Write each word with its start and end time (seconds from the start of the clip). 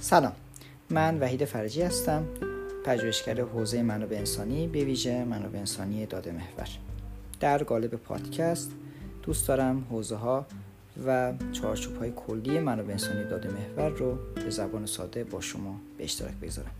سلام. 0.00 0.32
من 0.90 1.18
وحید 1.18 1.44
فرجی 1.44 1.82
هستم. 1.82 2.24
پژوهشگر 2.84 3.40
حوزه 3.40 3.82
منابع 3.82 4.16
انسانی 4.16 4.68
به 4.68 4.84
ویژه 4.84 5.24
منابع 5.24 5.58
انسانی 5.58 6.06
داده 6.06 6.32
محور. 6.32 6.68
در 7.40 7.62
قالب 7.62 7.94
پادکست 7.94 8.70
دوست 9.22 9.48
دارم 9.48 9.86
حوزه 9.90 10.16
ها 10.16 10.46
و 11.06 11.32
چارچوب 11.52 11.96
های 11.96 12.12
کلی 12.16 12.58
منابع 12.58 12.90
انسانی 12.90 13.24
داده 13.24 13.48
محور 13.48 13.88
رو 13.88 14.18
به 14.34 14.50
زبان 14.50 14.86
ساده 14.86 15.24
با 15.24 15.40
شما 15.40 15.80
به 15.98 16.04
اشتراک 16.04 16.34
بگذارم. 16.34 16.74